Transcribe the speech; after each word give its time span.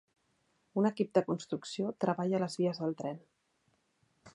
Un 0.81 0.89
equip 0.89 1.11
de 1.19 1.23
construcció 1.29 1.93
treballa 2.07 2.39
a 2.41 2.43
les 2.49 2.61
vies 2.63 2.85
del 2.87 3.01
tren. 3.05 3.23